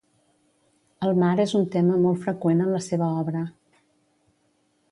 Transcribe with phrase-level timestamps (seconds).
[1.07, 3.47] El mar és un tema molt freqüent en la seva obra.